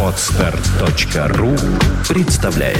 [0.00, 1.56] Отстар.ру
[2.08, 2.78] представляет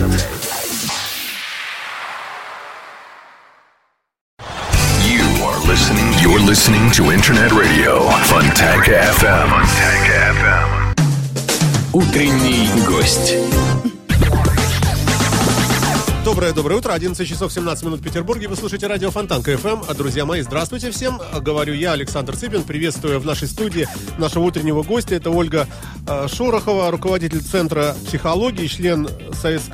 [5.03, 6.13] You are listening.
[6.23, 8.09] You're listening to Internet Radio.
[8.29, 9.51] Fontanka FM.
[11.93, 13.35] Утренний гость.
[16.25, 18.49] Доброе-доброе утро, 11 часов 17 минут в Петербурге.
[18.49, 19.83] Вы слушаете радио Фонтанка ФМ.
[19.87, 21.21] А, Друзья мои, здравствуйте всем.
[21.41, 22.63] Говорю я, Александр Цыпин.
[22.63, 25.17] Приветствую в нашей студии нашего утреннего гостя.
[25.17, 25.69] Это Ольга
[26.07, 29.07] э, Шорохова, руководитель Центра психологии, член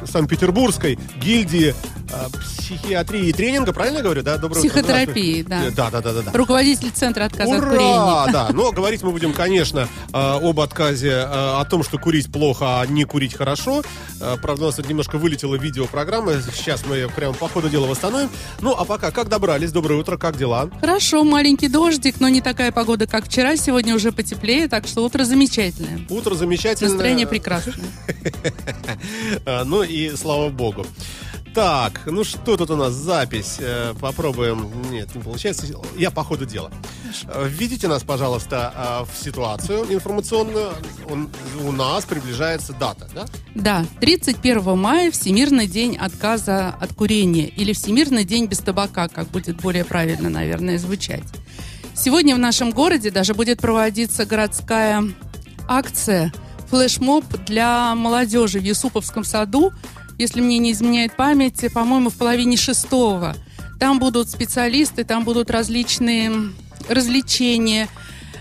[0.06, 1.72] Санкт-Петербургской гильдии
[2.10, 3.72] э, психиатрии и тренинга.
[3.72, 4.22] Правильно я говорю?
[4.22, 4.36] Да?
[4.36, 4.70] Доброе утро.
[4.70, 5.70] Психотерапии, да.
[5.70, 5.76] Здравствуйте.
[5.76, 6.36] Да, да, да, да, да.
[6.38, 7.70] Руководитель Центра отказа от Ура!
[7.70, 8.32] курения.
[8.32, 11.24] Да, но говорить мы будем, конечно, э, об отказе, э,
[11.60, 13.84] о том, что курить плохо, а не курить хорошо.
[14.20, 16.39] Э, Правда, у нас немножко вылетела видеопрограмма.
[16.42, 18.30] Сейчас мы прямо по ходу дела восстановим.
[18.60, 19.72] Ну, а пока, как добрались?
[19.72, 20.70] Доброе утро, как дела?
[20.80, 23.56] Хорошо, маленький дождик, но не такая погода, как вчера.
[23.56, 26.00] Сегодня уже потеплее, так что утро замечательное.
[26.08, 26.92] Утро замечательное.
[26.92, 27.74] Настроение прекрасное.
[29.46, 30.86] А, Ну и слава богу.
[31.54, 32.92] Так, ну что тут у нас?
[32.92, 33.56] Запись.
[33.58, 34.70] Э, Попробуем.
[34.90, 35.66] Нет, не получается.
[35.96, 36.70] Я по ходу дела.
[37.26, 40.72] Э, Введите нас, пожалуйста, э, в ситуацию информационную.
[41.10, 41.28] Он-
[41.64, 43.26] У нас приближается дата, да?
[43.56, 49.56] Да, 31 мая Всемирный день отказа от курения или Всемирный день без табака, как будет
[49.60, 51.24] более правильно, наверное, звучать.
[51.96, 55.02] Сегодня в нашем городе даже будет проводиться городская
[55.66, 56.32] акция
[56.70, 59.72] флешмоб для молодежи в Юсуповском саду,
[60.20, 63.34] если мне не изменяет память, по-моему, в половине шестого.
[63.78, 66.32] Там будут специалисты, там будут различные
[66.88, 67.88] развлечения,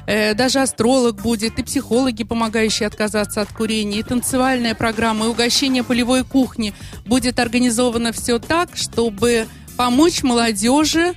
[0.10, 5.84] Э, даже астролог будет, и психологи, помогающие отказаться от курения, и танцевальная программа, и угощение
[5.84, 6.74] полевой кухни.
[7.06, 9.46] Будет организовано все так, чтобы
[9.78, 11.14] помочь молодежи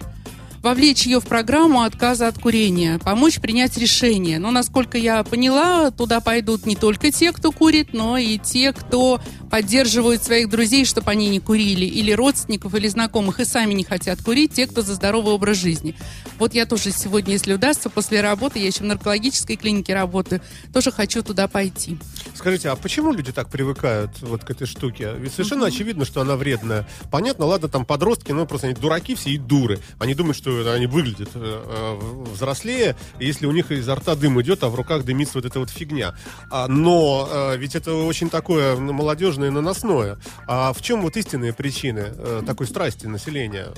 [0.63, 4.39] вовлечь ее в программу отказа от курения, помочь принять решение.
[4.39, 9.23] Но, насколько я поняла, туда пойдут не только те, кто курит, но и те, кто
[9.53, 14.23] поддерживают своих друзей, чтобы они не курили, или родственников, или знакомых, и сами не хотят
[14.23, 15.95] курить, те, кто за здоровый образ жизни.
[16.39, 20.41] Вот я тоже сегодня, если удастся, после работы, я еще в наркологической клинике работаю,
[20.73, 21.99] тоже хочу туда пойти.
[22.35, 25.13] Скажите, а почему люди так привыкают вот к этой штуке?
[25.19, 26.89] Ведь совершенно очевидно, что она вредная.
[27.11, 29.81] Понятно, ладно, там подростки, ну просто они дураки все и дуры.
[29.99, 34.63] Они думают, что они выглядят э, э, взрослее, если у них изо рта дым идет,
[34.63, 36.15] а в руках дымится вот эта вот фигня.
[36.51, 38.95] А, но э, ведь это очень такое ну,
[39.43, 40.19] молодежное и наносное.
[40.47, 43.69] А в чем вот истинные причины э, такой страсти населения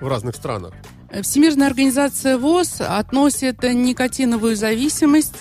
[0.00, 0.74] в разных странах?
[1.22, 5.34] Всемирная организация ВОЗ относит никотиновую зависимость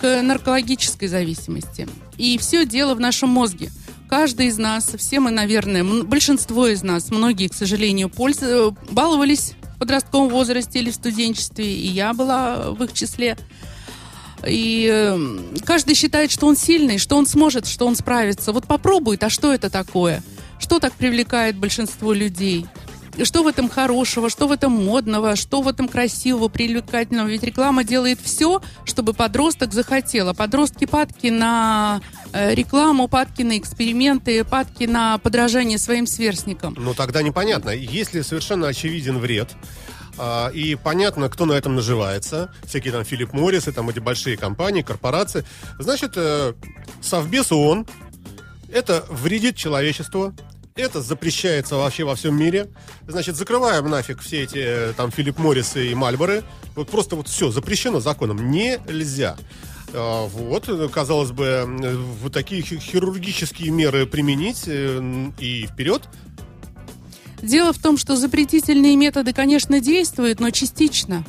[0.00, 1.88] к наркологической зависимости.
[2.16, 3.70] И все дело в нашем мозге.
[4.08, 8.38] Каждый из нас, все мы, наверное, большинство из нас, многие, к сожалению, польз...
[8.42, 13.36] э, баловались в подростковом возрасте или в студенчестве, и я была в их числе.
[14.46, 18.52] И э, каждый считает, что он сильный, что он сможет, что он справится.
[18.52, 20.22] Вот попробует, а что это такое?
[20.58, 22.66] Что так привлекает большинство людей?
[23.22, 27.28] Что в этом хорошего, что в этом модного, что в этом красивого, привлекательного?
[27.28, 30.28] Ведь реклама делает все, чтобы подросток захотел.
[30.28, 32.00] А подростки падки на
[32.32, 36.74] э, рекламу, падки на эксперименты, падки на подражание своим сверстникам.
[36.76, 37.70] Ну, тогда непонятно.
[37.70, 39.50] Если совершенно очевиден вред,
[40.18, 44.36] а, и понятно, кто на этом наживается, всякие там Филипп Моррис и там эти большие
[44.36, 45.44] компании, корпорации,
[45.78, 46.54] значит, э,
[47.00, 47.86] Совбез ООН
[48.72, 50.34] это вредит человечеству,
[50.74, 52.68] это запрещается вообще во всем мире.
[53.06, 56.42] Значит, закрываем нафиг все эти э, там Филипп Моррисы и Мальборы.
[56.74, 58.50] Вот просто вот все запрещено законом.
[58.50, 59.36] Нельзя.
[59.92, 61.64] А, Вот, э, казалось бы,
[62.20, 66.02] вот такие хи- хирургические меры применить и вперед.
[67.42, 71.24] Дело в том, что запретительные методы, конечно, действуют, но частично.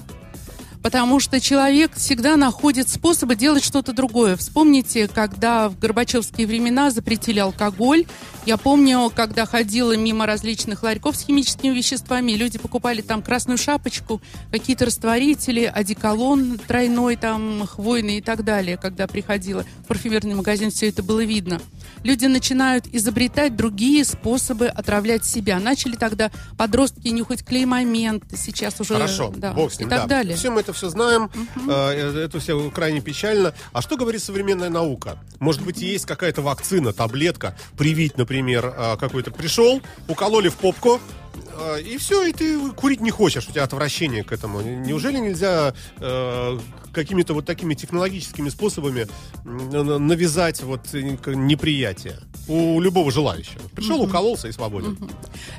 [0.86, 4.38] Потому что человек всегда находит способы делать что-то другое.
[4.38, 8.06] Вспомните, когда в Горбачевские времена запретили алкоголь.
[8.46, 14.22] Я помню, когда ходила мимо различных ларьков с химическими веществами, люди покупали там красную шапочку,
[14.52, 18.78] какие-то растворители, одеколон тройной, там, хвойный и так далее.
[18.78, 21.60] Когда приходила в парфюмерный магазин, все это было видно.
[22.06, 25.60] Люди начинают изобретать другие способы отравлять себя.
[25.60, 28.94] Начали тогда подростки нюхать клей-момент, сейчас уже...
[28.94, 30.08] Хорошо, да, бог с ним, и так да.
[30.08, 30.38] далее.
[30.38, 31.32] Все мы это все знаем,
[31.68, 33.56] э, это все крайне печально.
[33.74, 35.18] А что говорит современная наука?
[35.40, 41.02] Может быть, есть какая-то вакцина, таблетка, привить, например, э, какой-то пришел, укололи в попку,
[41.84, 44.62] и все, и ты курить не хочешь, у тебя отвращение к этому.
[44.62, 46.60] Неужели нельзя э,
[46.94, 49.08] какими-то вот такими технологическими способами
[49.44, 52.20] навязать вот э, неприятие?
[52.48, 53.62] У любого желающего.
[53.76, 54.98] Пришел, укололся и свободен.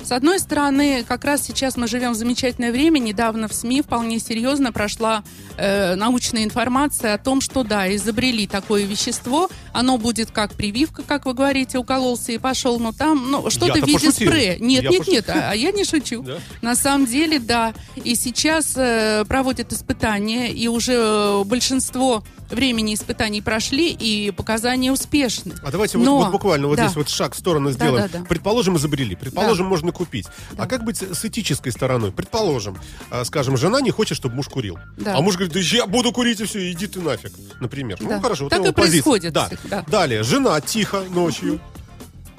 [0.02, 2.98] С одной стороны, как раз сейчас мы живем в замечательное время.
[2.98, 5.24] Недавно в СМИ вполне серьезно прошла
[5.56, 9.48] э, научная информация о том, что да, изобрели такое вещество.
[9.72, 13.86] Оно будет как прививка, как вы говорите, укололся и пошел, но там ну, что-то в
[13.86, 14.28] виде пошутил.
[14.28, 14.56] спрея.
[14.58, 15.14] Нет, Я нет, пошутил.
[15.14, 16.22] нет, а, а я не шучу.
[16.22, 16.38] Да?
[16.62, 17.74] На самом деле, да.
[17.96, 25.54] И сейчас э, проводят испытания, и уже э, большинство времени испытаний прошли, и показания успешны.
[25.62, 26.84] А давайте вот- Но- вот, буквально вот да.
[26.86, 28.08] здесь вот шаг в сторону сделаем.
[28.12, 28.24] да, да.
[28.24, 30.26] Предположим, изобрели, предположим, можно купить.
[30.56, 32.12] А как быть с этической стороной?
[32.12, 32.76] Предположим,
[33.10, 34.78] а, скажем, жена не хочет, чтобы муж курил.
[34.96, 35.16] Да.
[35.16, 37.98] А муж говорит, да я буду курить и все, иди ты нафиг, например.
[38.00, 38.16] Да.
[38.16, 39.02] Ну хорошо, вот Так и позиция.
[39.02, 39.48] происходит Да.
[39.48, 39.82] всегда.
[39.88, 41.60] Далее, жена тихо ночью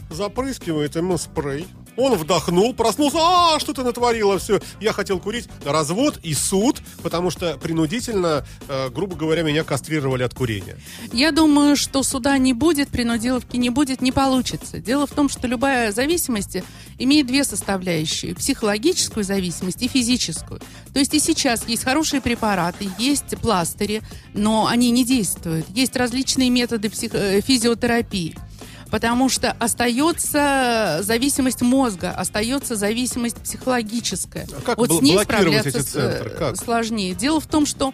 [0.09, 1.67] запрыскивает ему спрей.
[1.97, 5.49] Он вдохнул, проснулся, а, что ты натворила, все, я хотел курить.
[5.65, 10.77] Развод и суд, потому что принудительно, э, грубо говоря, меня кастрировали от курения.
[11.11, 14.79] Я думаю, что суда не будет, принудиловки не будет, не получится.
[14.79, 16.57] Дело в том, что любая зависимость
[16.99, 18.35] имеет две составляющие.
[18.35, 20.61] Психологическую зависимость и физическую.
[20.93, 24.03] То есть и сейчас есть хорошие препараты, есть пластыри,
[24.33, 25.65] но они не действуют.
[25.69, 28.35] Есть различные методы псих- э, физиотерапии.
[28.89, 34.47] Потому что остается зависимость мозга, остается зависимость психологическая.
[34.57, 36.29] А как вот бл- с ней справляться эти э, центры?
[36.31, 36.55] Как?
[36.57, 37.13] сложнее.
[37.13, 37.93] Дело в том, что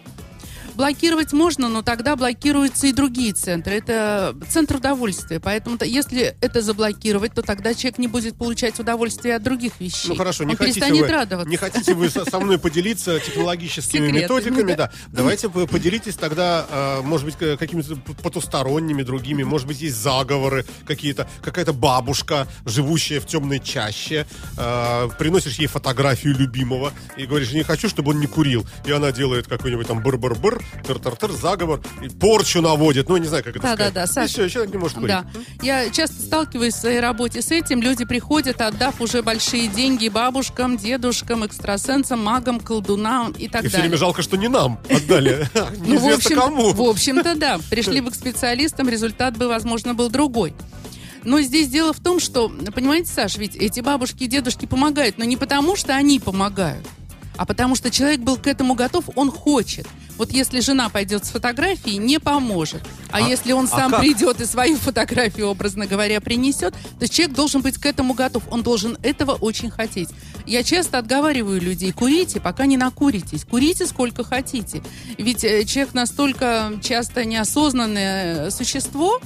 [0.74, 3.74] Блокировать можно, но тогда блокируются и другие центры.
[3.74, 5.38] Это центр удовольствия.
[5.38, 10.08] Поэтому то- если это заблокировать, то тогда человек не будет получать удовольствие от других вещей.
[10.08, 11.50] Ну хорошо, не Он хотите, перестанет вы, радоваться.
[11.50, 14.76] не хотите вы со, мной поделиться технологическими методиками, да.
[14.76, 14.92] да.
[15.08, 21.72] Давайте поделитесь тогда, э, может быть, какими-то потусторонними другими, может быть, есть заговоры какие-то, какая-то
[21.72, 24.26] бабушка, живущая в темной чаще,
[24.56, 28.66] э, приносишь ей фотографию любимого и говоришь, не хочу, чтобы он не курил.
[28.84, 33.56] И она делает какой-нибудь там быр-быр-быр, тыр-тыр-тыр, заговор, и порчу наводит, ну, не знаю, как
[33.56, 33.94] это Да, сказать.
[33.94, 34.28] да, И Саша.
[34.28, 35.08] все, человек не может курить.
[35.08, 35.24] Да.
[35.62, 37.80] Я часто сталкиваюсь в своей работе с этим.
[37.82, 43.76] Люди приходят, отдав уже большие деньги бабушкам, дедушкам, экстрасенсам, магам, колдунам и так И все
[43.76, 43.88] далее.
[43.88, 45.48] время жалко, что не нам отдали.
[45.54, 46.72] Ну, в Неизвестно общем, кому.
[46.72, 47.58] в общем-то, да.
[47.70, 50.54] Пришли бы к специалистам, результат бы, возможно, был другой.
[51.24, 55.24] Но здесь дело в том, что, понимаете, Саш, ведь эти бабушки и дедушки помогают, но
[55.24, 56.86] не потому, что они помогают,
[57.36, 59.86] а потому что человек был к этому готов, он хочет.
[60.16, 62.82] Вот если жена пойдет с фотографией, не поможет.
[63.10, 64.00] А, А- если он а сам как?
[64.00, 68.44] придет и свою фотографию, образно говоря, принесет, то человек должен быть к этому готов.
[68.50, 70.10] Он должен этого очень хотеть.
[70.46, 73.44] Я часто отговариваю людей, курите, пока не накуритесь.
[73.44, 74.82] Курите сколько хотите.
[75.18, 79.20] Ведь э, человек настолько часто неосознанное существо,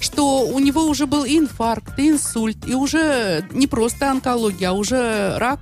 [0.00, 4.72] что у него уже был и инфаркт, и инсульт, и уже не просто онкология, а
[4.72, 5.60] уже рак.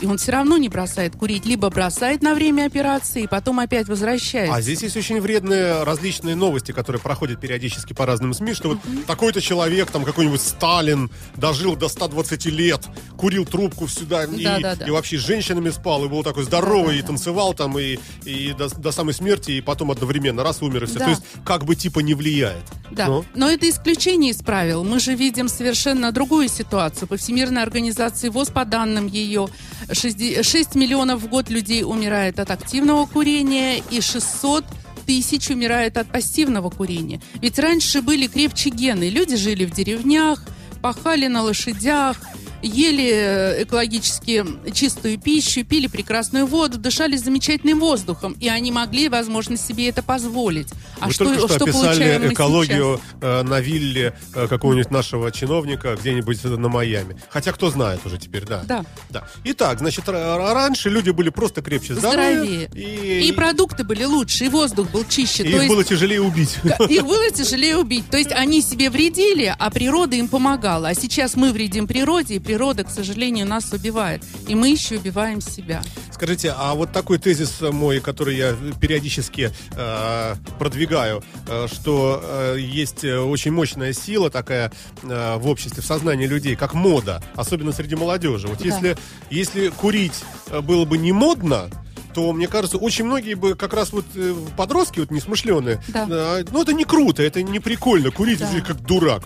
[0.00, 1.46] И он все равно не бросает курить.
[1.46, 4.54] Либо бросает на время операции, и потом опять возвращается.
[4.54, 8.78] А здесь есть очень вредные различные новости, которые проходят периодически по разным СМИ, что вот
[9.06, 12.82] такой-то человек, там какой-нибудь Сталин, дожил до 120 лет,
[13.16, 14.86] курил трубку сюда и, Да, да, да.
[14.86, 17.98] и вообще с женщинами спал, и был такой здоровый, Да, да, и танцевал там, и,
[18.24, 20.98] и до, до самой смерти, и потом одновременно раз умер, и все.
[20.98, 21.04] Да.
[21.06, 22.64] То есть как бы типа не влияет.
[22.90, 23.24] Да, Ну?
[23.34, 24.84] но это исключение из правил.
[24.84, 27.08] Мы же видим совершенно другую ситуацию.
[27.08, 29.48] По Всемирной организации ВОЗ, по данным ее,
[29.92, 34.64] 6, миллионов в год людей умирает от активного курения и 600
[35.06, 37.20] тысяч умирает от пассивного курения.
[37.40, 39.08] Ведь раньше были крепче гены.
[39.08, 40.42] Люди жили в деревнях,
[40.82, 42.16] пахали на лошадях,
[42.66, 48.36] ели э, экологически чистую пищу, пили прекрасную воду, дышали замечательным воздухом.
[48.40, 50.68] И они могли, возможно, себе это позволить.
[51.00, 55.96] А Вы что, только что, что описали экологию э, на вилле э, какого-нибудь нашего чиновника
[56.00, 57.16] где-нибудь на Майами.
[57.30, 58.62] Хотя кто знает уже теперь, да.
[58.64, 58.84] Да.
[59.10, 59.28] да.
[59.44, 62.66] Итак, значит, раньше люди были просто крепче, здоровее.
[62.66, 62.70] Здоровее.
[62.74, 65.42] И, И продукты были лучше, и воздух был чище.
[65.42, 66.56] и То их есть было тяжелее убить.
[66.88, 68.08] их было тяжелее убить.
[68.10, 70.88] То есть они себе вредили, а природа им помогала.
[70.88, 74.22] А сейчас мы вредим природе, и природа, к сожалению, нас убивает.
[74.48, 75.82] И мы еще убиваем себя.
[76.12, 83.04] Скажите, а вот такой тезис мой, который я периодически э, продвигаю, э, что э, есть
[83.04, 84.72] э, очень мощная сила такая
[85.02, 88.46] э, в обществе, в сознании людей, как мода, особенно среди молодежи.
[88.48, 88.64] Вот Да.
[88.64, 88.96] если,
[89.30, 91.68] если курить э, было бы не модно,
[92.16, 96.06] то, мне кажется, очень многие бы как раз вот э, подростки вот несмышленые, Да.
[96.08, 98.48] э, ну это не круто, это не прикольно, курить Да.
[98.66, 99.24] как дурак.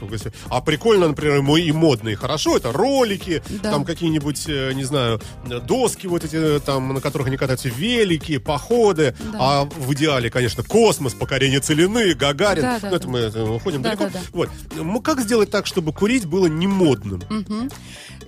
[0.49, 3.71] А прикольно, например, и модно, и хорошо, это ролики, Да.
[3.71, 5.21] там какие-нибудь, э, не знаю,
[5.69, 9.39] доски вот эти, там, на которых они катаются, велики, походы, Да.
[9.39, 13.13] а в идеале, конечно, космос, покорение целины, Гагарин, Да, да, ну это да.
[13.13, 14.05] мы э, уходим Да, далеко.
[14.13, 14.21] да, да.
[14.33, 14.51] Вот.
[14.75, 17.23] Ну, как сделать так, чтобы курить было не модным?
[17.31, 17.71] Мгм.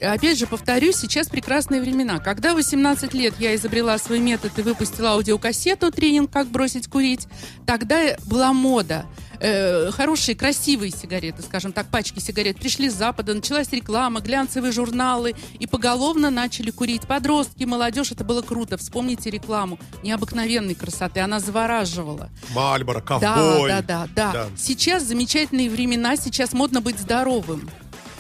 [0.01, 2.19] Опять же, повторюсь, сейчас прекрасные времена.
[2.19, 6.31] Когда в 18 лет я изобрела свой метод и выпустила аудиокассету «Тренинг.
[6.31, 7.27] Как бросить курить»,
[7.67, 9.07] тогда была мода.
[9.45, 15.35] э, хорошие, красивые сигареты, скажем так, пачки сигарет, пришли с Запада, началась реклама, глянцевые журналы,
[15.59, 17.03] и поголовно начали курить.
[17.09, 18.77] Подростки, молодежь, это было круто.
[18.77, 22.31] Вспомните рекламу необыкновенной красоты, она завораживала.
[22.55, 23.69] Мальборо, ковбой.
[23.69, 24.47] Да, да, да, да, Да.
[24.57, 27.69] Сейчас замечательные времена, сейчас модно быть здоровым.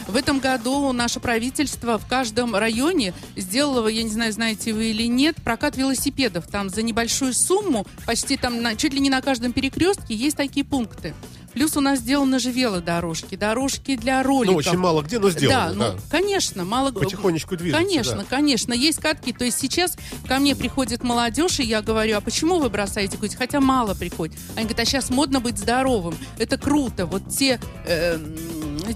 [0.06, 5.06] В этом году наше правительство в каждом районе сделало, я не знаю, знаете вы или
[5.06, 6.46] нет, прокат велосипедов.
[6.46, 10.64] Там за небольшую сумму, почти там на, чуть ли не на каждом перекрестке есть такие
[10.64, 11.14] пункты.
[11.52, 14.54] Плюс у нас сделаны же велодорожки, дорожки для роликов.
[14.54, 15.74] Ну, очень мало где, но сделано.
[15.74, 16.92] Да, ну, конечно, мало...
[16.92, 18.24] Потихонечку движется, Конечно, да.
[18.24, 19.32] конечно, есть катки.
[19.32, 23.34] То есть сейчас ко мне приходит молодежь, и я говорю, а почему вы бросаете курить?
[23.34, 24.38] Хотя мало приходит.
[24.56, 26.16] Они говорят, а сейчас модно быть здоровым.
[26.38, 27.04] Это круто.
[27.04, 28.18] Вот те, э,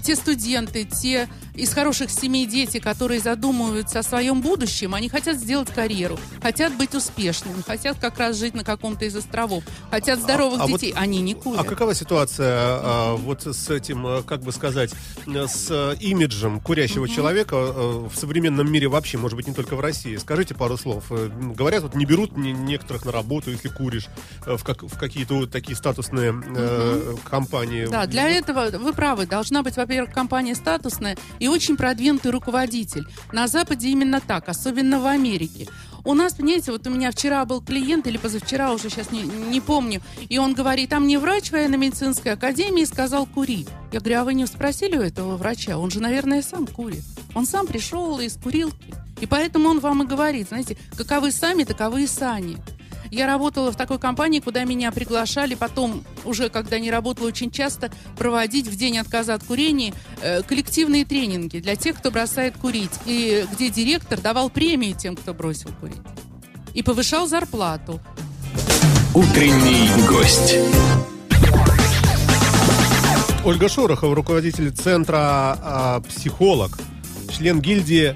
[0.03, 1.27] те студенты, те
[1.57, 6.93] из хороших семей дети, которые задумываются о своем будущем, они хотят сделать карьеру, хотят быть
[6.95, 10.93] успешными, хотят как раз жить на каком-то из островов, хотят здоровых а вот- детей.
[10.95, 11.61] они не курят.
[11.61, 14.91] А какова ситуация а, вот с этим, а, как бы сказать,
[15.25, 19.75] а, с а, имиджем курящего человека а, в современном мире вообще, может быть, не только
[19.75, 20.15] в России?
[20.17, 21.05] Скажите пару слов.
[21.09, 24.07] Э, Говорят, вот не берут не- некоторых на работу, если куришь
[24.45, 27.87] э, в, как- в какие-то вот такие статусные э, компании.
[27.87, 29.25] Да, для этого вы правы.
[29.25, 33.05] Должна быть, во-первых, компания статусная и очень продвинутый руководитель.
[33.31, 35.67] На Западе именно так, особенно в Америке.
[36.03, 39.59] У нас, понимаете, вот у меня вчера был клиент, или позавчера, уже сейчас не, не
[39.59, 43.67] помню, и он говорит, а мне врач военно-медицинской академии сказал кури.
[43.91, 45.77] Я говорю, а вы не спросили у этого врача?
[45.77, 47.03] Он же, наверное, сам курит.
[47.35, 48.93] Он сам пришел из курилки.
[49.19, 52.57] И поэтому он вам и говорит, знаете, каковы сами, таковы и сани.
[53.11, 57.91] Я работала в такой компании, куда меня приглашали потом, уже когда не работала очень часто,
[58.17, 62.91] проводить в день отказа от курения э, коллективные тренинги для тех, кто бросает курить.
[63.05, 65.97] И где директор давал премии тем, кто бросил курить.
[66.73, 67.99] И повышал зарплату.
[69.13, 70.55] Утренний гость.
[73.45, 76.77] Ольга Шорохова, руководитель центра а, «Психолог»,
[77.31, 78.15] член гильдии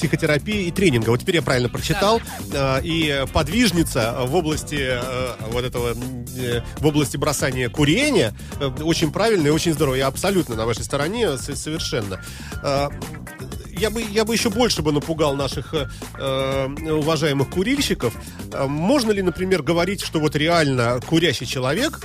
[0.00, 1.10] психотерапии и тренинга.
[1.10, 2.22] Вот теперь я правильно прочитал.
[2.54, 5.94] А, и подвижница в области э, вот этого
[6.36, 9.96] э, в области бросания курения э, очень правильно и очень здорово.
[9.96, 12.24] Я абсолютно на вашей стороне совершенно.
[12.62, 12.88] А,
[13.68, 18.14] я бы, я бы еще больше бы напугал наших э, уважаемых курильщиков.
[18.52, 22.00] А Можно ли, например, говорить, что вот реально курящий человек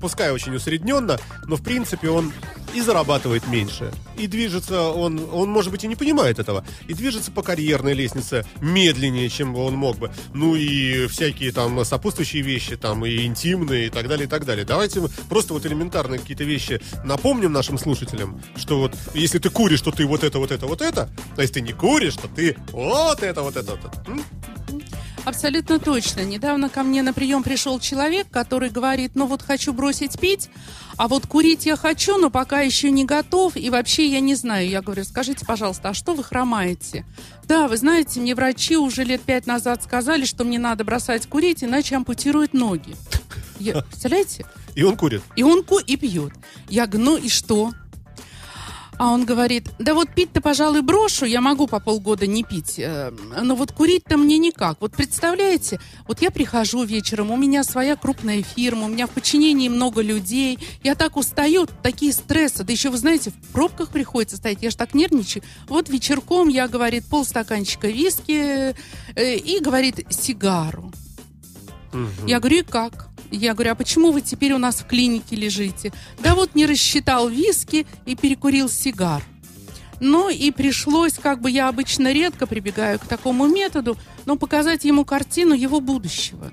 [0.00, 2.32] пускай очень усредненно, но в принципе он
[2.74, 3.92] и зарабатывает меньше.
[4.18, 8.46] И движется он, он может быть и не понимает этого, и движется по карьерной лестнице
[8.60, 10.10] медленнее, чем он мог бы.
[10.34, 14.64] Ну и всякие там сопутствующие вещи, там и интимные, и так далее, и так далее.
[14.64, 19.90] Давайте просто вот элементарные какие-то вещи напомним нашим слушателям, что вот если ты куришь, то
[19.90, 23.22] ты вот это, вот это, вот это, а если ты не куришь, то ты вот
[23.22, 24.95] это, вот это, вот это.
[25.26, 26.20] Абсолютно точно.
[26.20, 30.48] Недавно ко мне на прием пришел человек, который говорит, ну вот хочу бросить пить,
[30.96, 34.68] а вот курить я хочу, но пока еще не готов, и вообще я не знаю.
[34.68, 37.04] Я говорю, скажите, пожалуйста, а что вы хромаете?
[37.42, 41.64] Да, вы знаете, мне врачи уже лет пять назад сказали, что мне надо бросать курить,
[41.64, 42.94] иначе ампутируют ноги.
[43.58, 44.46] Я- представляете?
[44.76, 45.22] И он курит.
[45.34, 46.34] И он ку и пьет.
[46.68, 47.72] Я говорю, ну и что?
[48.98, 53.10] А он говорит, да вот пить-то, пожалуй, брошу, я могу по полгода не пить, э,
[53.42, 54.78] но вот курить-то мне никак.
[54.80, 59.68] Вот представляете, вот я прихожу вечером, у меня своя крупная фирма, у меня в подчинении
[59.68, 64.62] много людей, я так устаю, такие стрессы, да еще, вы знаете, в пробках приходится стоять,
[64.62, 65.42] я ж так нервничаю.
[65.68, 68.74] Вот вечерком я, говорит, полстаканчика виски
[69.14, 70.90] э, и, говорит, сигару.
[72.26, 73.10] Я говорю, и как?
[73.30, 75.92] Я говорю, а почему вы теперь у нас в клинике лежите?
[76.20, 79.22] Да вот не рассчитал виски и перекурил сигар.
[80.00, 85.04] Ну и пришлось, как бы я обычно редко прибегаю к такому методу, но показать ему
[85.04, 86.52] картину его будущего.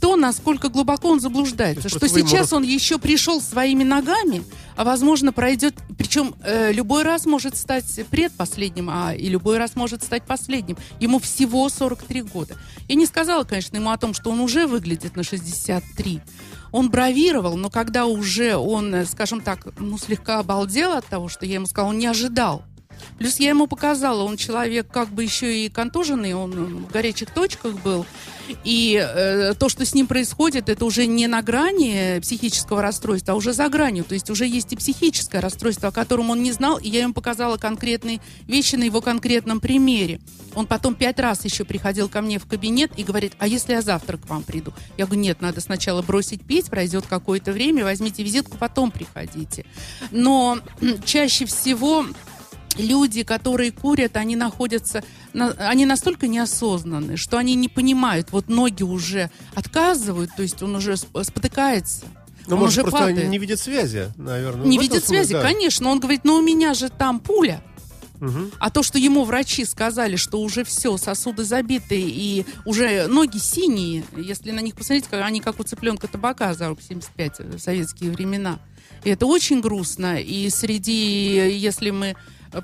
[0.00, 4.42] То, насколько глубоко он заблуждается, что сейчас он еще пришел своими ногами,
[4.76, 10.02] а возможно пройдет, причем э, любой раз может стать предпоследним, а и любой раз может
[10.02, 10.78] стать последним.
[11.00, 12.56] Ему всего 43 года.
[12.88, 16.20] Я не сказала, конечно, ему о том, что он уже выглядит на 63.
[16.72, 21.44] Он бравировал, но когда уже он, э, скажем так, ну, слегка обалдел от того, что
[21.44, 22.64] я ему сказала, он не ожидал.
[23.20, 27.74] Плюс я ему показала, он человек как бы еще и контуженный, он в горячих точках
[27.74, 28.06] был.
[28.64, 33.36] И э, то, что с ним происходит, это уже не на грани психического расстройства, а
[33.36, 34.04] уже за гранью.
[34.04, 37.12] То есть уже есть и психическое расстройство, о котором он не знал, и я ему
[37.12, 40.18] показала конкретные вещи на его конкретном примере.
[40.54, 43.82] Он потом пять раз еще приходил ко мне в кабинет и говорит, а если я
[43.82, 44.72] завтра к вам приду?
[44.96, 49.66] Я говорю, нет, надо сначала бросить пить, пройдет какое-то время, возьмите визитку, потом приходите.
[50.10, 50.58] Но
[51.04, 52.06] чаще всего
[52.76, 58.82] люди, которые курят, они находятся, на- они настолько неосознанны, что они не понимают, вот ноги
[58.82, 62.04] уже отказывают, то есть он уже сп- спотыкается.
[62.46, 63.28] Ну, Он может, уже просто падает.
[63.28, 64.66] не видит связи, наверное.
[64.66, 65.42] Не видит смысле, связи, да.
[65.42, 65.88] конечно.
[65.90, 67.62] Он говорит, ну у меня же там пуля.
[68.18, 68.50] Мгм.
[68.58, 74.04] А то, что ему врачи сказали, что уже все, сосуды забиты и уже ноги синие,
[74.16, 78.58] если на них посмотреть, они как у цыпленка табака за 75 в советские времена.
[79.04, 80.20] И это очень грустно.
[80.20, 82.14] И среди, если мы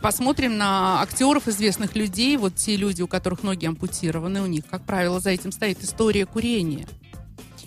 [0.00, 4.84] посмотрим на актеров, известных людей, вот те люди, у которых ноги ампутированы, у них, как
[4.84, 6.86] правило, за этим стоит история курения.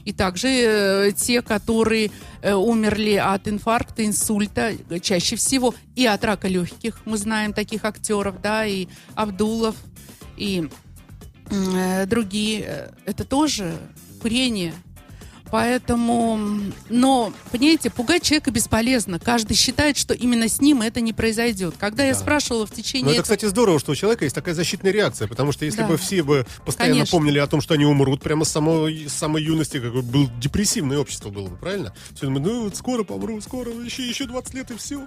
[0.06, 2.12] И также э, те, которые
[2.42, 7.02] э, умерли от инфаркта, инсульта, чаще всего, и от рака легких.
[7.06, 9.76] Мы знаем таких актеров, да, и Абдулов,
[10.36, 10.70] и
[11.52, 12.92] э, другие.
[13.06, 13.78] Это тоже
[14.22, 14.74] курение.
[15.52, 16.40] Поэтому,
[16.90, 19.20] но, понимаете, пугать человека бесполезно.
[19.20, 21.76] Каждый считает, что именно с ним это не произойдет.
[21.78, 22.20] Когда я Да.
[22.20, 25.28] спрашивала в течение Но это, этого- кстати, здорово, что у человека есть такая защитная реакция,
[25.28, 25.88] потому что если Да.
[25.88, 27.18] бы все бы постоянно Конечно.
[27.18, 30.30] помнили о том, что они умрут прямо с самой, с самой юности, как бы был
[30.40, 31.94] депрессивное общество было бы, правильно?
[32.16, 35.06] Все думают, ну вот скоро помру, скоро, еще, еще 20 лет и все.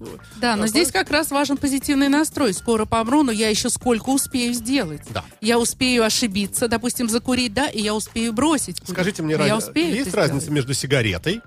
[0.00, 0.20] Вот.
[0.36, 2.52] Да, но А здесь как раз важен позитивный настрой.
[2.52, 5.02] Скоро помру, но я еще сколько успею сделать.
[5.10, 5.24] Да.
[5.40, 8.80] Я успею ошибиться, допустим, закурить, да, и я успею бросить.
[8.80, 8.90] курить.
[8.90, 10.54] Скажите мне, Но я Раня, успею есть разница сделать.
[10.56, 11.40] между сигаретой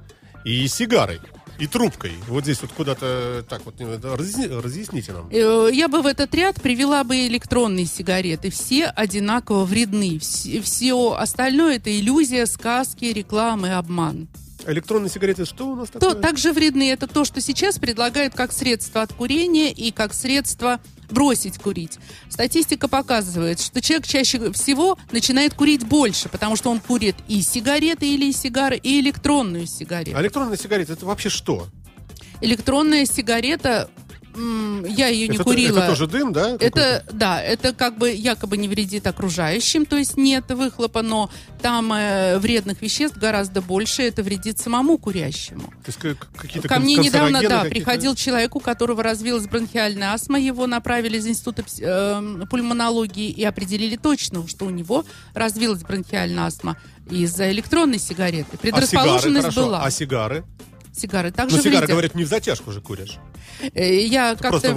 [0.46, 1.20] и сигарой?
[1.60, 2.12] И трубкой.
[2.28, 5.28] Вот здесь вот куда-то так вот э, разъясни- разъясните нам.
[5.32, 8.52] Э, Я бы в этот ряд привела бы электронные сигареты.
[8.52, 10.20] Все одинаково вредны.
[10.20, 14.28] Все остальное это иллюзия, сказки, рекламы, обман.
[14.68, 16.22] Электронные сигареты, что у нас То, такое?
[16.22, 21.58] также вредны это то, что сейчас предлагают как средство от курения и как средство бросить
[21.58, 21.98] курить.
[22.30, 28.14] Статистика показывает, что человек чаще всего начинает курить больше, потому что он курит и сигареты
[28.14, 30.18] или сигары, и электронную сигарету.
[30.18, 31.68] А электронные сигареты это вообще что?
[32.42, 33.90] Электронная сигарета,
[34.88, 35.80] я ее не это, курила.
[35.80, 36.56] это тоже дым, да?
[36.60, 41.30] Это, да, это как бы якобы не вредит окружающим, то есть нет выхлопа, но
[41.62, 45.68] там э, вредных веществ гораздо больше, это вредит самому курящему.
[45.84, 50.40] То есть как- какие-то Ко мне недавно, да, приходил человек, у которого развилась бронхиальная астма,
[50.40, 56.78] его направили из института э, пульмонологии и определили точно, что у него развилась бронхиальная астма
[57.10, 58.48] из-за электронной сигареты.
[58.52, 59.66] А сигары, Предрасположенность хорошо.
[59.66, 59.84] была.
[59.84, 60.44] А сигары?
[60.98, 63.18] Сигары также Ну, сигары, говорят, не в затяжку же куришь.
[63.74, 64.72] Э, Я как-то, и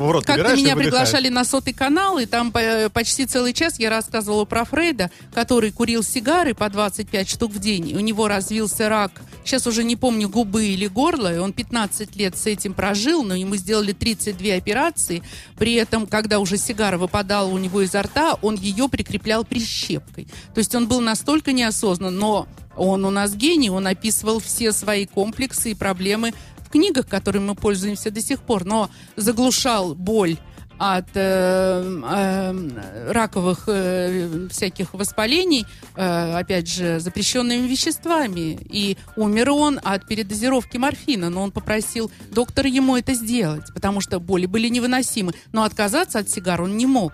[0.56, 5.10] меня приглашали на сотый канал, и там э, почти целый час я рассказывала про Фрейда,
[5.34, 7.94] который курил сигары по 25 штук в день.
[7.94, 12.36] У него развился рак, сейчас уже не помню, губы или горла, и он 15 лет
[12.36, 15.22] с этим прожил, но ему сделали 32 операции.
[15.58, 20.26] При этом, когда уже сигара выпадала у него изо рта, он ее прикреплял прищепкой.
[20.54, 22.46] То есть он был настолько неосознан, но
[22.80, 27.54] он у нас гений, он описывал все свои комплексы и проблемы в книгах, которыми мы
[27.54, 30.38] пользуемся до сих пор, но заглушал боль
[30.78, 38.58] от э, э, раковых э, всяких воспалений, э, опять же, запрещенными веществами.
[38.70, 44.20] И умер он от передозировки морфина, но он попросил доктора ему это сделать, потому что
[44.20, 45.34] боли были невыносимы.
[45.52, 47.12] Но отказаться от сигар он не мог.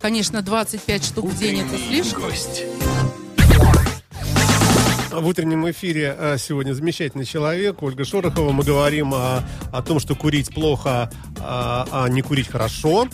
[0.00, 2.24] Конечно, 25 штук в день это слишком.
[2.24, 2.64] гость.
[5.10, 8.52] В утреннем эфире э, сегодня замечательный человек, Ольга Шорохова.
[8.52, 9.42] Мы говорим о,
[9.72, 13.08] о том, что курить плохо, а, а не курить хорошо.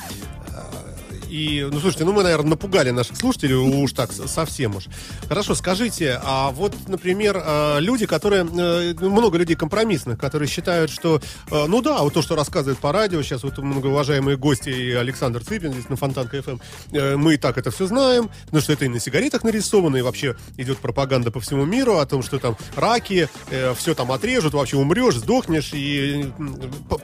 [1.34, 4.84] И, ну, слушайте, ну, мы, наверное, напугали наших слушателей уж так совсем уж.
[5.26, 10.92] Хорошо, скажите, а вот, например, э, люди, которые, э, ну, много людей компромиссных, которые считают,
[10.92, 11.20] что,
[11.50, 15.42] э, ну да, вот то, что рассказывают по радио, сейчас вот многоуважаемые гости и Александр
[15.42, 16.58] Цыпин здесь на Фонтанка ФМ,
[16.92, 20.02] э, мы и так это все знаем, потому что это и на сигаретах нарисовано, и
[20.02, 23.28] вообще идет пропаганда по всему миру о том, что там раки,
[23.76, 26.32] все там отрежут, вообще умрешь, сдохнешь, и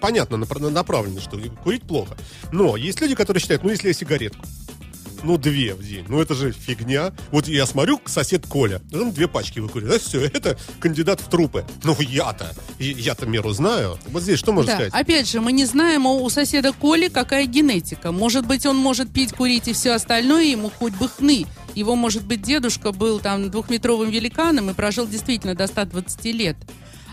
[0.00, 2.16] понятно, напра- направлено, что курить плохо.
[2.52, 4.46] Но есть люди, которые считают, ну, если я сигаретку,
[5.22, 6.06] ну, две в день.
[6.08, 7.12] Ну, это же фигня.
[7.30, 9.98] Вот я смотрю, сосед Коля, там две пачки выкурил.
[9.98, 11.66] все, это кандидат в трупы.
[11.84, 13.98] Ну, я-то, я-то меру знаю.
[14.08, 14.94] Вот здесь что можно Да, сказать?
[14.94, 18.12] опять же, мы не знаем у у соседа Коли какая генетика.
[18.12, 21.44] Может быть, он может пить, курить и все остальное, ему хоть бы хны.
[21.74, 26.56] Его, может быть, дедушка был там двухметровым великаном и прожил действительно до 120 лет.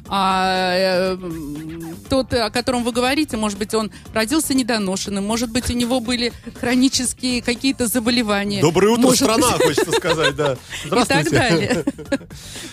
[0.09, 1.17] А э,
[2.09, 6.31] тот, о котором вы говорите, может быть, он родился недоношенным, может быть, у него были
[6.59, 8.61] хронические какие-то заболевания.
[8.61, 10.57] Доброе утро, Может страна, быть, хочется сказать, да.
[10.85, 11.83] и так далее.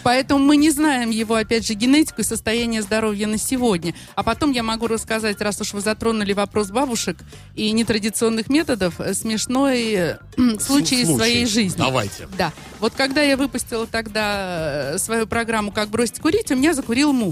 [0.03, 3.95] Поэтому мы не знаем его, опять же, генетику и состояние здоровья на сегодня.
[4.15, 7.17] А потом я могу рассказать, раз уж вы затронули вопрос бабушек
[7.55, 10.19] и нетрадиционных методов, э, смешной э,
[10.61, 11.79] случай из своей жизни.
[11.79, 12.29] Давайте.
[12.37, 12.53] Да.
[12.81, 17.24] Вот когда я выпустила тогда э, свою программу «Как бросить курить», у меня закурил муж.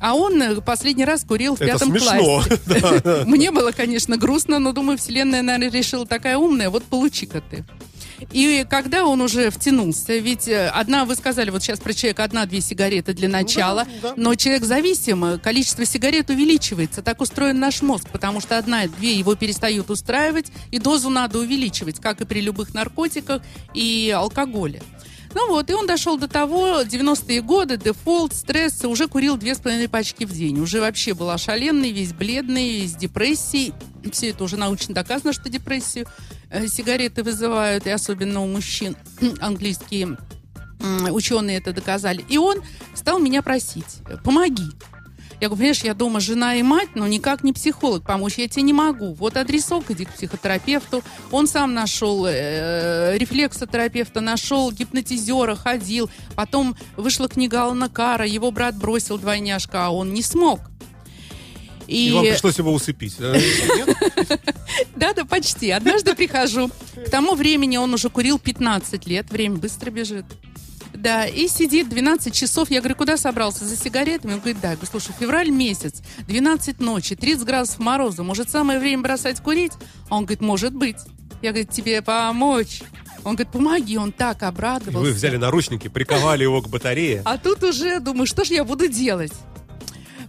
[0.00, 2.42] А он э, последний раз курил в Это пятом смешно.
[2.42, 3.24] классе.
[3.26, 7.64] Мне было, конечно, грустно, но думаю, вселенная, наверное, решила такая умная, вот получи-ка ты.
[8.30, 12.60] И когда он уже втянулся, ведь э, одна, вы сказали, вот сейчас про человека одна-две
[12.60, 14.14] сигареты для начала, да, да.
[14.16, 17.02] но человек зависим, э, количество сигарет увеличивается.
[17.02, 22.20] Так устроен наш мозг, потому что одна-две его перестают устраивать, и дозу надо увеличивать, как
[22.20, 23.42] и при любых наркотиках
[23.74, 24.82] и алкоголе.
[25.34, 29.60] Ну вот, и он дошел до того, 90-е годы, дефолт, стресс, уже курил две с
[29.60, 30.60] половиной пачки в день.
[30.60, 33.72] Уже вообще был ошаленный, весь бледный, весь депрессии.
[34.10, 36.06] Все это уже научно доказано, что депрессию
[36.50, 38.96] э, сигареты вызывают, и особенно у мужчин
[39.40, 40.18] английские
[41.10, 42.24] ученые это доказали.
[42.28, 42.58] И он
[42.94, 44.66] стал меня просить, помоги.
[45.42, 48.62] Я говорю, понимаешь, я дома жена и мать, но никак не психолог, помочь я тебе
[48.62, 49.12] не могу.
[49.14, 51.02] Вот адресок, иди к психотерапевту.
[51.32, 56.08] Он сам нашел э, рефлексотерапевта, нашел гипнотизера, ходил.
[56.36, 60.60] Потом вышла книга Алана Кара, его брат бросил двойняшка, а он не смог.
[61.88, 63.16] И вам пришлось его усыпить.
[63.18, 63.36] э?
[64.94, 65.72] Да, да, почти.
[65.72, 66.70] Однажды прихожу.
[66.94, 69.28] К тому времени он уже курил 15 лет.
[69.32, 70.24] Время быстро бежит.
[71.02, 72.70] Да, и сидит 12 часов.
[72.70, 73.64] Я говорю, куда собрался?
[73.64, 74.34] За сигаретами?
[74.34, 74.70] Он говорит, да.
[74.70, 78.22] Я говорю, слушай, февраль месяц, 12 ночи, 30 градусов мороза.
[78.22, 79.72] Может, самое время бросать курить?
[80.08, 80.98] А он говорит, может быть.
[81.42, 82.82] Я говорю, тебе помочь.
[83.24, 83.98] Он говорит, помоги.
[83.98, 85.00] Он так И обрадовался.
[85.00, 87.22] Вы взяли наручники, приковали его к батарее.
[87.24, 89.32] А тут уже думаю, что же я буду делать?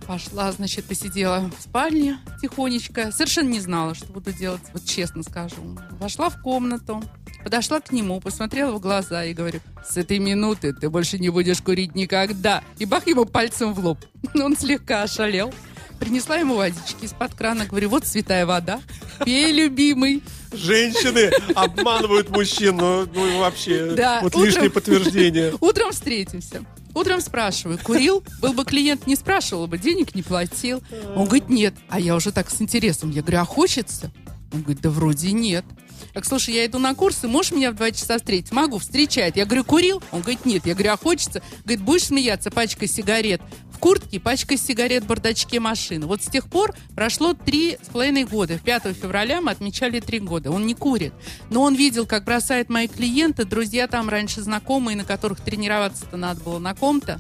[0.08, 3.12] Пошла, значит, посидела в спальне тихонечко.
[3.12, 5.78] Совершенно не знала, что буду делать, вот честно скажу.
[6.00, 7.02] Вошла в комнату,
[7.44, 11.62] подошла к нему, посмотрела в глаза и говорю, с этой минуты ты больше не будешь
[11.62, 12.64] курить никогда.
[12.80, 14.00] И бах ему пальцем в лоб.
[14.36, 15.54] Он слегка ошалел.
[16.00, 17.66] Принесла ему водички из-под крана.
[17.66, 18.82] Говорю, вот святая вода.
[19.24, 20.22] Пей, любимый.
[20.52, 23.94] Женщины обманывают мужчин, ну, ну, вообще.
[23.96, 25.54] Да, вот утром- лишнее подтверждение.
[25.62, 26.66] Утром встретимся.
[26.94, 28.24] Утром спрашиваю, курил?
[28.42, 30.84] Был бы клиент, не спрашивал бы, денег не платил.
[31.16, 31.74] Он говорит, нет.
[31.90, 33.10] А я уже так с интересом.
[33.10, 34.12] Я говорю, а хочется?
[34.52, 35.66] Он говорит, да вроде нет.
[36.14, 38.52] Так, слушай, я иду на курсы, можешь меня в два часа встретить?
[38.52, 39.36] Могу, встречает.
[39.36, 40.04] Я говорю, курил?
[40.12, 40.66] Он говорит, нет.
[40.66, 41.42] Я говорю, а хочется?
[41.66, 46.06] Говорит, будешь смеяться, пачка сигарет в куртке, пачка сигарет в бардачке машины.
[46.06, 48.60] Вот с тех пор прошло три с половиной года.
[48.64, 50.52] 5 февраля мы отмечали три года.
[50.52, 51.14] Он не курит.
[51.50, 56.42] Но он видел, как бросают мои клиенты, друзья там раньше знакомые, на которых тренироваться-то надо
[56.42, 57.20] было на ком-то.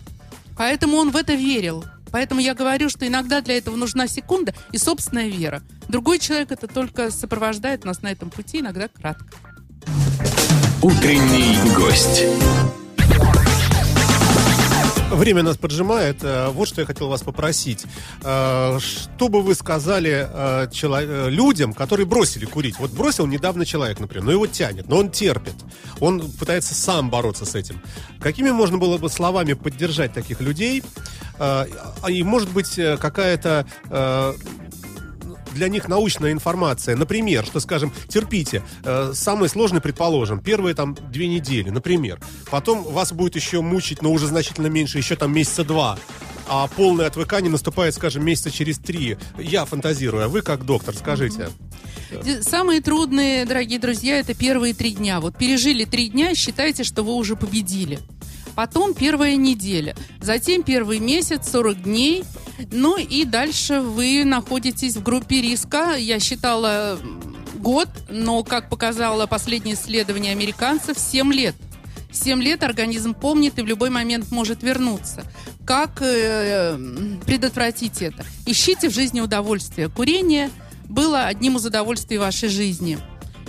[0.56, 1.84] Поэтому он в это верил.
[2.14, 5.64] Поэтому я говорю, что иногда для этого нужна секунда и собственная вера.
[5.88, 9.26] Другой человек это только сопровождает нас на этом пути, иногда кратко.
[10.84, 12.24] Утренний гость.
[15.24, 16.18] Время нас поджимает.
[16.22, 17.86] Э, Вот что я хотел вас попросить.
[18.26, 22.78] Э, Что бы вы сказали э, людям, которые бросили курить?
[22.78, 25.56] Вот бросил недавно человек, например, но его тянет, но он терпит.
[26.02, 27.82] Он пытается сам бороться с этим.
[28.20, 30.84] Какими можно было бы словами поддержать таких людей?
[31.40, 31.68] А
[32.10, 33.66] И, может быть, какая-то
[35.54, 36.96] для них научная информация.
[36.96, 38.64] Например, что, скажем, терпите.
[38.84, 42.20] Э, самый сложный, предположим, первые там две недели, например.
[42.50, 45.98] Потом вас будет еще мучить, но уже значительно меньше, еще там месяца два.
[46.48, 49.18] А полное отвыкание наступает, скажем, месяца через три.
[49.38, 51.50] Я фантазирую, а вы как доктор, скажите.
[52.42, 55.20] Самые трудные, дорогие друзья, это первые три дня.
[55.20, 58.00] Вот пережили три дня, считайте, что вы уже победили.
[58.56, 59.96] Потом первая неделя.
[60.22, 62.24] Затем первый месяц, 40 дней.
[62.72, 65.96] Ну и дальше вы находитесь в группе риска.
[65.96, 67.00] Я считала
[67.56, 71.56] год, но, как показало последнее исследование американцев, 7 лет.
[72.12, 75.24] 7 лет организм помнит и в любой момент может вернуться.
[75.66, 76.78] Как э,
[77.26, 78.24] предотвратить это?
[78.46, 79.90] Ищите в жизни удовольствие.
[79.90, 80.52] Курение
[80.88, 83.00] было одним из удовольствий вашей жизни.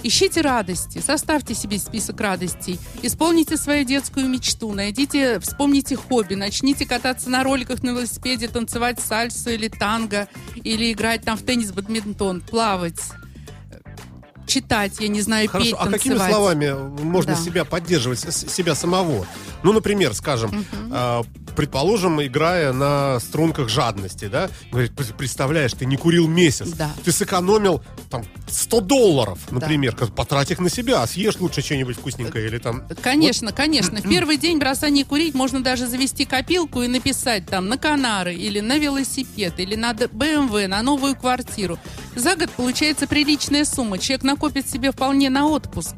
[0.07, 7.31] Ищите радости, составьте себе список радостей, исполните свою детскую мечту, найдите, вспомните хобби, начните кататься
[7.31, 13.01] на роликах на велосипеде, танцевать сальсу или танго, или играть там в теннис, бадминтон, плавать,
[14.47, 16.31] читать, я не знаю, петь, Хорошо, а какими танцевать.
[16.33, 17.41] словами можно Да.
[17.41, 19.27] себя поддерживать, себя самого?
[19.63, 21.23] Ну, например, скажем, э,
[21.57, 26.91] предположим, играя на струнках жадности, да, говорит, «П- представляешь, ты не курил месяц, Да.
[27.05, 32.59] ты сэкономил там 100 долларов, например, потрать их на себя, съешь лучше что-нибудь вкусненькое или
[32.59, 32.83] там...
[33.03, 34.01] Конечно, конечно.
[34.01, 38.61] В первый день бросания курить можно даже завести копилку и написать там на Канары или
[38.61, 41.79] на велосипед или на БМВ, на новую квартиру.
[42.17, 43.99] За год получается приличная сумма.
[43.99, 45.95] Человек накопит себе вполне на отпуск.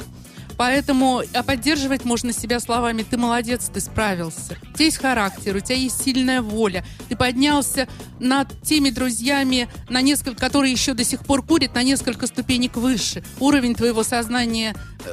[0.56, 4.56] Поэтому а поддерживать можно себя словами «ты молодец, ты справился».
[4.70, 6.84] У тебя есть характер, у тебя есть сильная воля.
[7.08, 7.88] Ты поднялся
[8.18, 13.22] над теми друзьями, на несколько, которые еще до сих пор курят, на несколько ступенек выше.
[13.40, 15.12] Уровень твоего сознания э,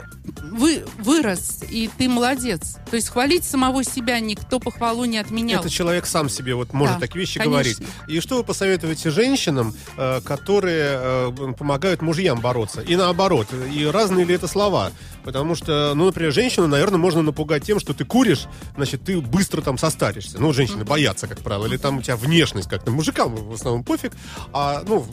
[0.52, 2.78] вы, вырос, и ты молодец.
[2.90, 5.60] То есть хвалить самого себя никто похвалу не отменял.
[5.62, 7.52] Это человек сам себе вот может Да, такие вещи конечно.
[7.52, 7.78] говорить.
[8.08, 12.82] И что вы посоветуете женщинам, э, которые э, помогают мужьям бороться?
[12.82, 14.92] И наоборот, и разные ли это слова?
[15.34, 19.62] Потому что, ну, например, женщину, наверное, можно напугать тем, что ты куришь, значит, ты быстро
[19.62, 20.38] там состаришься.
[20.40, 22.92] Ну, женщины боятся, как правило, или там у тебя внешность как-то.
[22.92, 24.12] Мужикам в основном пофиг,
[24.54, 25.08] а, ну,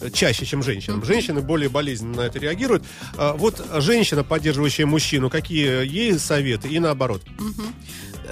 [0.00, 1.04] э, чаще, чем женщинам.
[1.04, 2.84] Женщины более болезненно на это реагируют.
[3.16, 7.22] А, вот женщина, поддерживающая мужчину, какие ей советы и наоборот?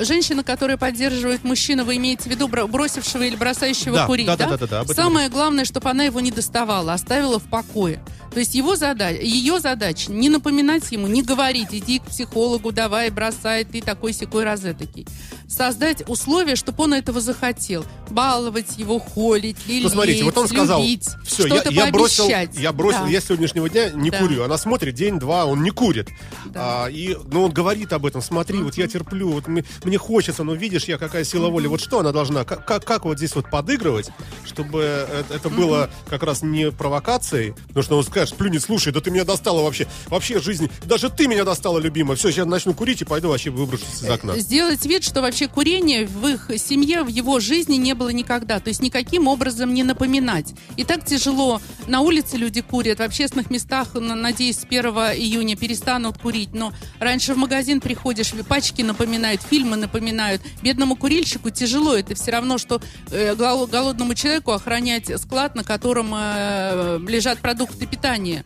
[0.04, 4.46] женщина, которая поддерживает мужчину, вы имеете в виду бросившего или бросающего Да, курить, да, да?
[4.50, 8.00] да, да, да, об этом Самое главное, чтобы она его не доставала, оставила в покое.
[8.32, 13.10] То есть его задача, ее задача не напоминать ему, не говорить, иди к психологу, давай,
[13.10, 15.06] бросай, ты такой секой розетокий.
[15.48, 17.84] Создать условия, чтобы он этого захотел.
[18.10, 22.24] Баловать его, холить, лелеять, Ну, смотрите, вот он сказал, любить, все, я, что-то я бросил,
[22.28, 22.58] пообещать.
[22.58, 23.08] я бросил, Да.
[23.08, 24.18] я с сегодняшнего дня не Да.
[24.18, 24.42] курю.
[24.44, 26.08] Она смотрит день-два, он не курит.
[26.46, 26.84] Да.
[26.84, 30.44] А, и, ну, он говорит об этом, смотри, вот я терплю, вот мне, мне хочется,
[30.44, 31.66] но видишь, я какая сила воли.
[31.66, 34.10] Вот что она должна, как, как, как вот здесь вот подыгрывать,
[34.44, 39.00] чтобы это, это было как раз не провокацией, потому что он скажет, плюнет, слушай, да
[39.00, 43.02] ты меня достала вообще, вообще жизнь, даже ты меня достала, любимая, все, сейчас начну курить
[43.02, 44.36] и пойду вообще выброшусь из окна.
[44.38, 48.60] Сделать вид, что вообще курение в их семье, в его жизни не было никогда.
[48.60, 50.54] То есть никаким образом не напоминать.
[50.76, 51.60] И так тяжело.
[51.86, 56.50] На улице люди курят, в общественных местах, на- надеюсь, с 1 июня перестанут курить.
[56.52, 60.42] Но раньше в магазин приходишь, пачки напоминают, фильмы напоминают.
[60.62, 61.94] Бедному курильщику тяжело.
[61.94, 67.86] Это все равно, что э, гол- голодному человеку охранять склад, на котором э, лежат продукты
[67.86, 68.44] питания.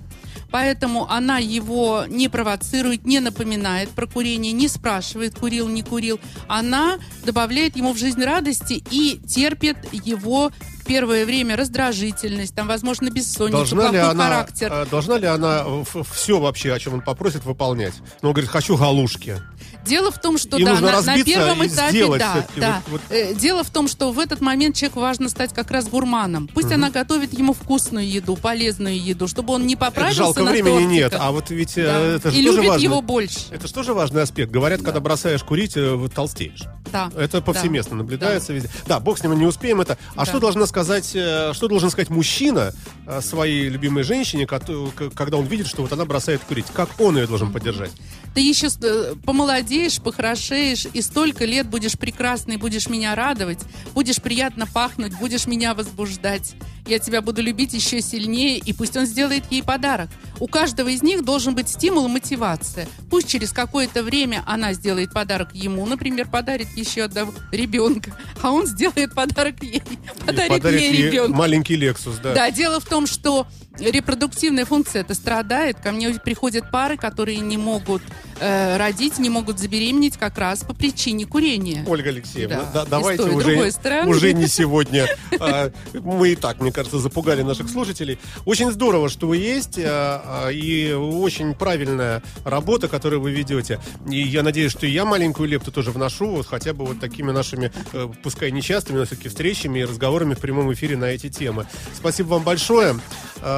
[0.53, 6.21] Поэтому она его не провоцирует, не напоминает про курение, не спрашивает, курил, не курил.
[6.47, 10.53] Она добавляет ему в жизнь радости и терпит его
[10.85, 14.73] первое время раздражительность, там, возможно, бессонницу, Должна плохой ли, она, характер.
[14.73, 15.65] э, должна ли она
[16.13, 17.95] все вообще, о чем он попросит, выполнять?
[18.21, 19.39] Ну, он говорит, хочу галушки.
[19.87, 22.83] Дело в том, что И да, на, на первом этапе, да, да.
[22.89, 23.17] вот- вот.
[23.17, 26.49] Э, Дело в том, что в этот момент человеку важно стать как раз гурманом.
[26.53, 30.51] Пусть она готовит ему вкусную еду, полезную еду, чтобы он не Это поправился жалко на
[30.53, 31.27] времени нет, тортиках.
[31.29, 32.01] а вот ведь э, Да.
[32.17, 32.85] это же И тоже любит важно.
[32.85, 33.39] его больше.
[33.51, 34.51] Это же тоже важный аспект.
[34.53, 36.63] Говорят, когда бросаешь курить, э, толстеешь.
[36.93, 37.11] Да.
[37.17, 37.97] Это повсеместно Да.
[37.97, 38.71] наблюдается везде.
[38.87, 39.97] Да, бог с ним, не успеем это.
[40.15, 40.25] А Да.
[40.27, 42.73] что должна сказать, э, что должен сказать мужчина
[43.07, 46.67] э, своей любимой женщине, когда он видит, что вот она бросает курить?
[46.73, 47.91] Как он ее должен поддержать?
[48.35, 53.59] Ты еще э, помолодеешь, похорошеешь, и столько лет будешь прекрасной, будешь меня радовать,
[53.95, 56.55] будешь приятно пахнуть, будешь меня возбуждать.
[56.87, 60.09] Я тебя буду любить еще сильнее, и пусть он сделает ей подарок.
[60.41, 62.89] У каждого из них должен быть стимул и мотивация.
[63.09, 68.67] Пусть через какое-то время она сделает подарок ему, например, подарит еще одного ребенка, а он
[68.67, 69.83] сделает подарок ей,
[70.27, 71.37] подарит, Подарит ей ей ребенка.
[71.39, 72.35] маленький Лексус, да.
[72.35, 73.47] Да, дело в том, что
[73.79, 75.79] репродуктивная функция это страдает.
[75.81, 78.03] Ко мне приходят пары, которые не могут
[78.41, 81.85] э, родить, не могут забеременеть как раз по причине курения.
[81.87, 82.85] Ольга Алексеевна, Да.
[82.85, 83.73] да, давайте той, уже,
[84.07, 85.07] уже не сегодня.
[85.41, 88.19] А, Мы и так, мне кажется, запугали наших слушателей.
[88.45, 93.81] Очень здорово, что вы есть, а, а, и очень правильная работа, которую вы ведете.
[94.09, 97.31] И я надеюсь, что и я маленькую лепту тоже вношу, вот хотя бы вот такими
[97.31, 101.67] нашими, э, пускай нечастыми, но все-таки встречами и разговорами в прямом эфире на эти темы.
[101.95, 102.97] Спасибо вам большое.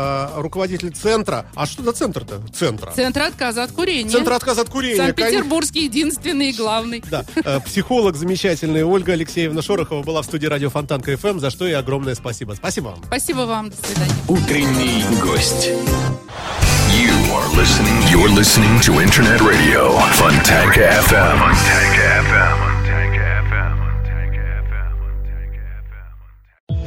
[0.06, 1.46] А, Руководитель центра.
[1.54, 2.40] А что за центр-то?
[2.52, 2.92] Центра.
[2.92, 4.10] Центр отказа от курения.
[4.10, 4.96] Центр отказа от курения.
[4.96, 5.16] конечно.
[5.16, 7.02] Санкт-Петербургский единственный и главный.
[7.10, 11.66] Да, э, психолог замечательный Ольга Алексеевна Шорохова была в студии радио Фонтанка ФМ, за что
[11.66, 12.52] и огромное спасибо.
[12.54, 12.98] Спасибо вам.
[13.06, 13.70] Спасибо вам.
[13.70, 14.12] До свидания.
[14.28, 15.70] Утренний гость.
[16.90, 18.02] You are listening.
[18.10, 21.38] You're listening to Internet Radio Fontanka FM.
[21.38, 22.83] Fontanka FM.